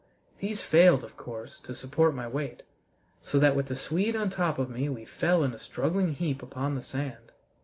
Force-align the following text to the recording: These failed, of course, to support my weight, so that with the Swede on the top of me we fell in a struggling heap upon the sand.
These 0.39 0.63
failed, 0.63 1.03
of 1.03 1.15
course, 1.15 1.59
to 1.59 1.75
support 1.75 2.15
my 2.15 2.27
weight, 2.27 2.63
so 3.21 3.37
that 3.37 3.55
with 3.55 3.67
the 3.67 3.75
Swede 3.75 4.15
on 4.15 4.29
the 4.29 4.35
top 4.35 4.57
of 4.57 4.67
me 4.67 4.89
we 4.89 5.05
fell 5.05 5.43
in 5.43 5.53
a 5.53 5.59
struggling 5.59 6.13
heap 6.13 6.41
upon 6.41 6.73
the 6.73 6.81
sand. 6.81 7.31